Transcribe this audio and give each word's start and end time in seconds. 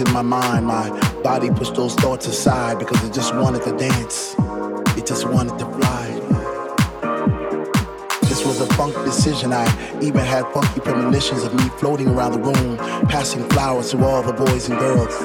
in 0.00 0.12
my 0.12 0.22
mind, 0.22 0.66
my 0.66 0.88
body 1.22 1.50
pushed 1.50 1.74
those 1.74 1.94
thoughts 1.94 2.26
aside 2.26 2.78
because 2.78 3.02
it 3.04 3.12
just 3.12 3.34
wanted 3.34 3.62
to 3.64 3.76
dance. 3.76 4.34
It 4.96 5.06
just 5.06 5.26
wanted 5.28 5.58
to 5.58 5.66
fly. 5.66 6.06
This 8.22 8.44
was 8.44 8.60
a 8.60 8.66
funk 8.74 8.94
decision. 9.04 9.52
I 9.52 9.66
even 10.00 10.20
had 10.20 10.44
funky 10.52 10.80
premonitions 10.80 11.42
of 11.44 11.54
me 11.54 11.68
floating 11.80 12.08
around 12.08 12.32
the 12.32 12.38
room, 12.38 12.76
passing 13.08 13.48
flowers 13.50 13.90
to 13.90 14.04
all 14.04 14.22
the 14.22 14.32
boys 14.32 14.68
and 14.68 14.78
girls. 14.78 15.18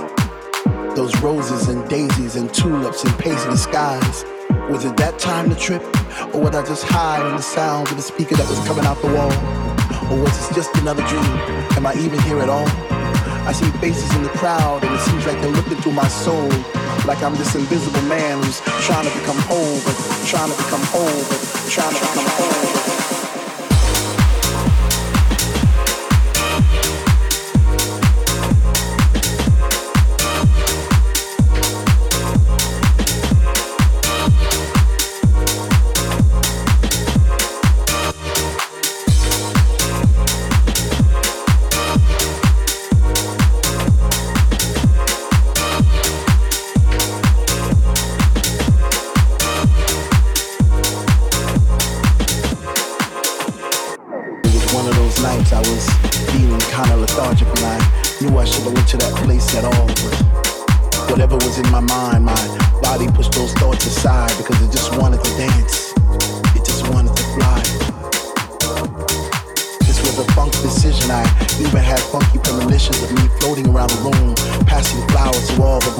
Those 0.95 1.15
roses 1.21 1.67
and 1.67 1.87
daisies 1.89 2.35
and 2.35 2.53
tulips 2.53 3.03
and 3.03 3.17
paisley 3.19 3.57
skies. 3.57 4.25
Was 4.69 4.85
it 4.85 4.97
that 4.97 5.19
time 5.19 5.49
to 5.49 5.55
trip? 5.55 5.83
Or 6.33 6.41
was 6.41 6.55
I 6.55 6.65
just 6.65 6.85
high 6.85 7.21
on 7.21 7.35
the 7.35 7.41
sound 7.41 7.89
of 7.89 7.97
the 7.97 8.03
speaker 8.03 8.35
that 8.35 8.49
was 8.49 8.59
coming 8.67 8.85
out 8.85 9.01
the 9.01 9.07
wall? 9.07 9.31
Or 10.11 10.23
was 10.23 10.31
this 10.37 10.55
just 10.55 10.75
another 10.77 11.05
dream? 11.07 11.23
Am 11.75 11.85
I 11.85 11.93
even 11.95 12.19
here 12.21 12.39
at 12.39 12.49
all? 12.49 12.92
I 13.45 13.51
see 13.51 13.69
faces 13.79 14.13
in 14.15 14.23
the 14.23 14.29
crowd 14.29 14.83
and 14.85 14.95
it 14.95 15.01
seems 15.01 15.25
like 15.25 15.39
they're 15.41 15.51
looking 15.51 15.75
through 15.77 15.91
my 15.91 16.07
soul. 16.07 16.47
Like 17.05 17.21
I'm 17.21 17.35
this 17.35 17.55
invisible 17.55 18.01
man 18.03 18.41
who's 18.41 18.61
trying 18.85 19.05
to 19.05 19.19
become 19.19 19.37
whole, 19.39 19.79
but 19.83 19.95
trying 20.25 20.49
to 20.49 20.57
become 20.57 20.81
whole, 20.85 21.23
but 21.27 21.39
trying 21.69 21.93
to 21.93 21.99
become 21.99 22.25
whole. 22.37 23.22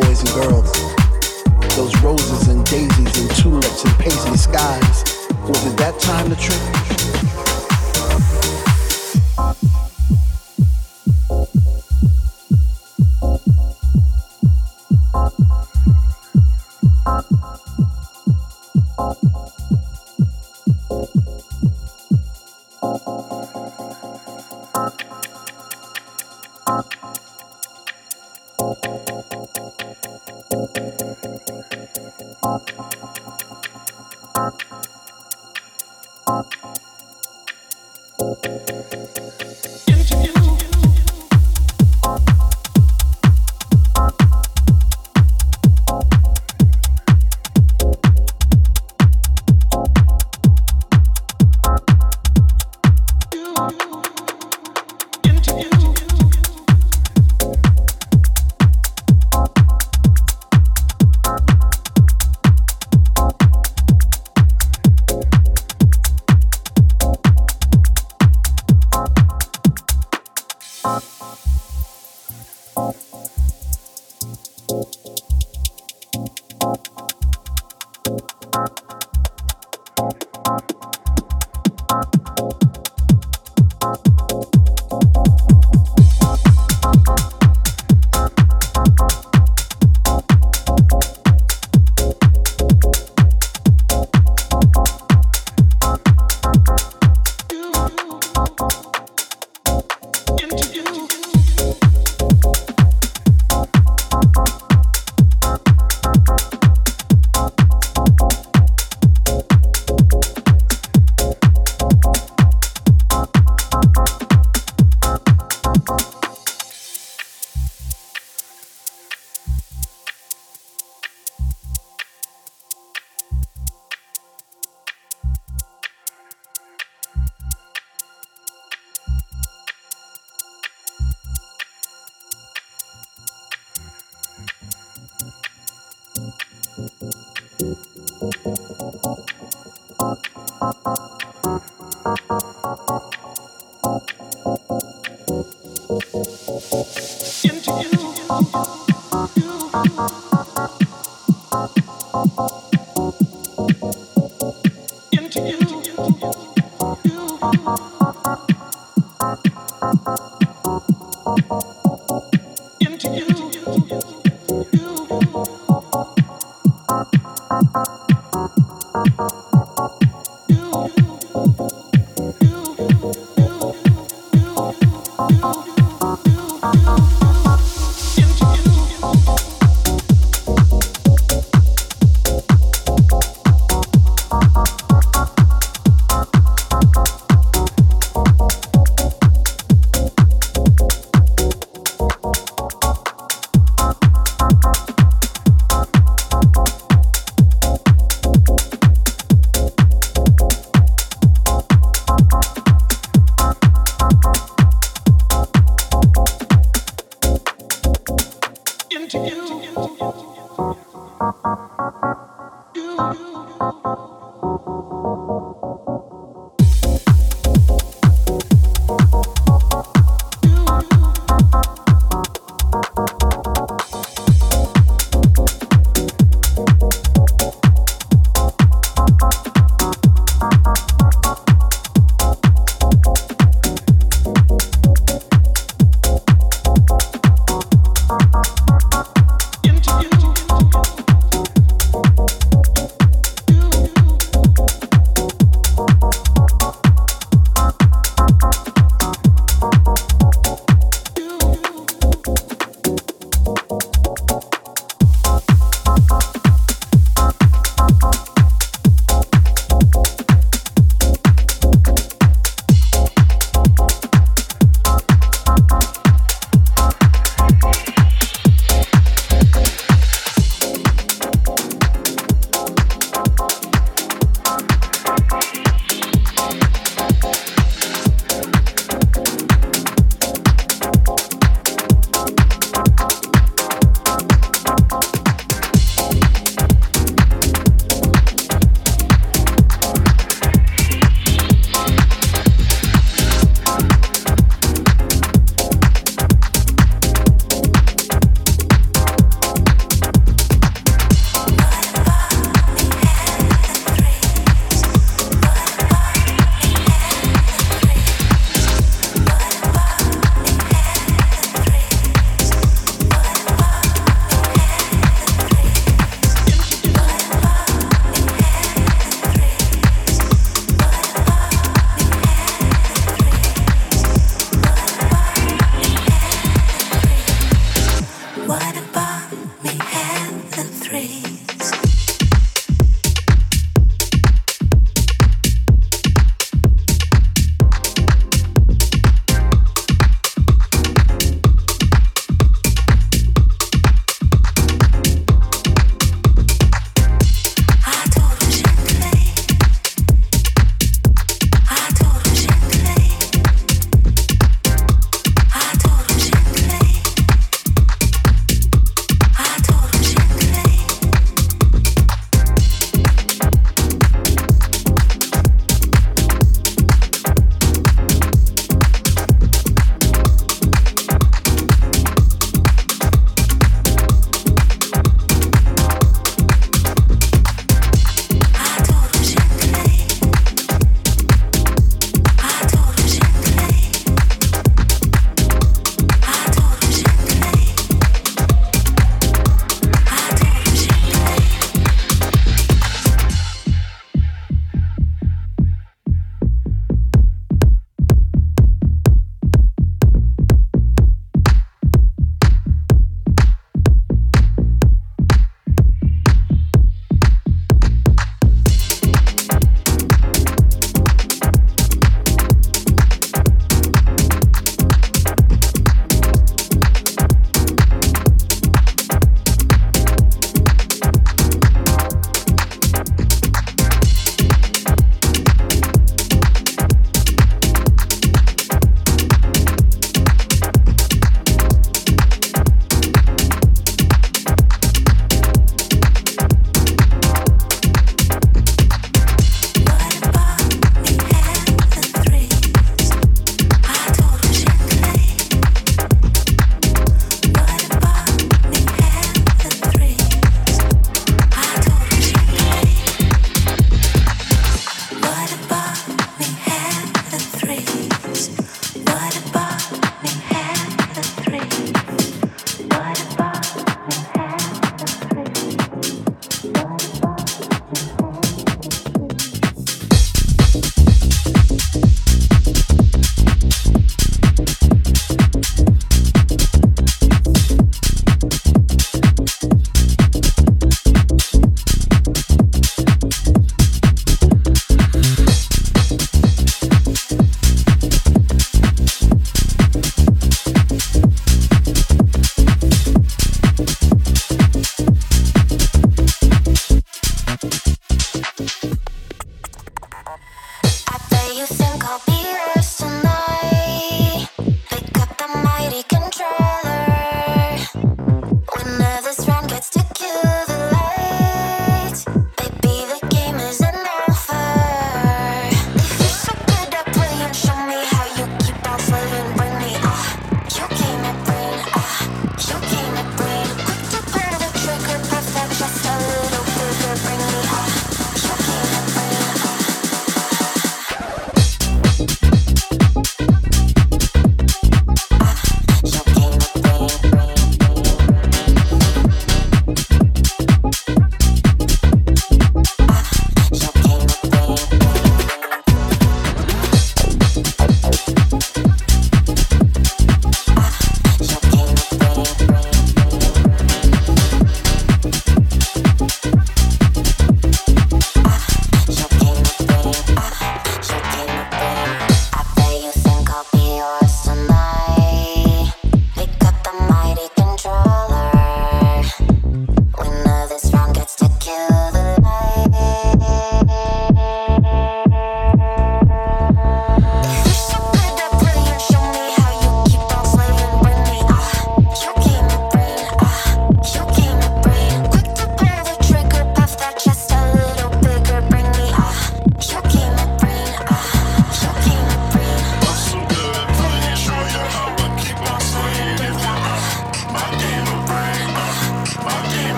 boys 0.00 0.20
and 0.20 0.30
girls. 0.30 0.72
Those 1.76 1.96
roses 2.02 2.48
and 2.48 2.64
daisies 2.66 3.18
and 3.18 3.30
tulips 3.36 3.84
and 3.84 3.98
pasty 3.98 4.36
skies. 4.36 5.04
Was 5.48 5.64
it 5.66 5.76
that 5.78 5.98
time 5.98 6.28
to 6.30 6.36
trip? 6.36 6.99